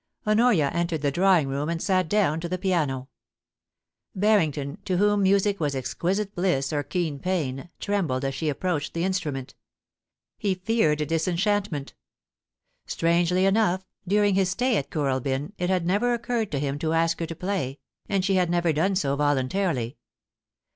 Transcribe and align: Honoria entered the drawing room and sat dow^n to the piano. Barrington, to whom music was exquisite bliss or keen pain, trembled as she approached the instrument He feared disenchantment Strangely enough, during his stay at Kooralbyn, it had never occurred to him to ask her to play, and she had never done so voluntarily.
Honoria 0.25 0.69
entered 0.73 1.03
the 1.03 1.11
drawing 1.11 1.47
room 1.47 1.69
and 1.69 1.79
sat 1.79 2.09
dow^n 2.09 2.41
to 2.41 2.49
the 2.49 2.57
piano. 2.57 3.07
Barrington, 4.15 4.79
to 4.85 4.97
whom 4.97 5.21
music 5.21 5.59
was 5.59 5.75
exquisite 5.75 6.33
bliss 6.33 6.73
or 6.73 6.81
keen 6.81 7.19
pain, 7.19 7.69
trembled 7.79 8.25
as 8.25 8.33
she 8.33 8.49
approached 8.49 8.95
the 8.95 9.03
instrument 9.03 9.53
He 10.39 10.55
feared 10.55 11.07
disenchantment 11.07 11.93
Strangely 12.87 13.45
enough, 13.45 13.85
during 14.07 14.33
his 14.33 14.49
stay 14.49 14.75
at 14.77 14.89
Kooralbyn, 14.89 15.51
it 15.59 15.69
had 15.69 15.85
never 15.85 16.15
occurred 16.15 16.51
to 16.53 16.59
him 16.59 16.79
to 16.79 16.93
ask 16.93 17.19
her 17.19 17.27
to 17.27 17.35
play, 17.35 17.77
and 18.09 18.25
she 18.25 18.33
had 18.33 18.49
never 18.49 18.73
done 18.73 18.95
so 18.95 19.15
voluntarily. 19.15 19.97